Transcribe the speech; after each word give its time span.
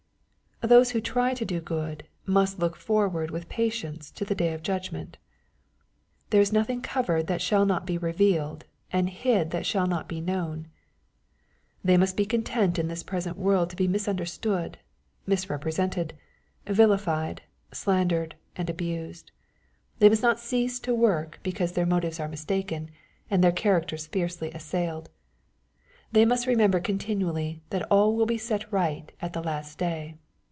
Those 0.63 0.91
who 0.91 1.01
try 1.01 1.33
to 1.33 1.43
do 1.43 1.59
good 1.59 2.03
must 2.27 2.59
look 2.59 2.75
forward 2.75 3.31
with 3.31 3.49
patience 3.49 4.11
to 4.11 4.23
the 4.23 4.35
day 4.35 4.53
of 4.53 4.61
Judgment, 4.61 5.17
"There 6.29 6.39
is 6.39 6.53
nothing 6.53 6.81
covered 6.83 7.25
that 7.25 7.41
shall 7.41 7.65
not 7.65 7.87
be 7.87 7.97
revealed, 7.97 8.65
and 8.93 9.09
hid 9.09 9.49
that 9.49 9.65
shall 9.65 9.87
not 9.87 10.07
be 10.07 10.21
known." 10.21 10.67
They 11.83 11.97
must 11.97 12.15
be 12.15 12.27
content 12.27 12.77
in 12.77 12.89
this 12.89 13.01
present 13.01 13.37
world 13.39 13.71
to 13.71 13.75
be 13.75 13.87
misunderstood, 13.87 14.77
misrepresented, 15.25 16.13
vilified, 16.67 17.41
slandered, 17.73 18.35
and 18.55 18.69
abused. 18.69 19.31
They 19.97 20.09
must 20.09 20.21
not 20.21 20.39
cease 20.39 20.79
to 20.81 20.93
work 20.93 21.39
because 21.41 21.71
their 21.71 21.87
MATTHEW, 21.87 22.09
CHAP. 22.11 22.11
X. 22.11 22.17
103 22.19 22.19
motives 22.19 22.19
are 22.19 22.29
mistaken, 22.29 22.91
and 23.31 23.43
their 23.43 23.51
characters 23.51 24.05
fiercely 24.05 24.51
assailed. 24.51 25.09
They 26.11 26.23
must 26.23 26.45
remember 26.45 26.79
continually 26.79 27.63
that 27.71 27.91
all 27.91 28.15
will 28.15 28.27
be 28.27 28.37
set 28.37 28.71
right 28.71 29.11
at 29.19 29.33
the 29.33 29.41
last 29.41 29.79
day. 29.79 30.17